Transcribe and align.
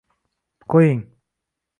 —Qo‘ying!.. 0.75 0.99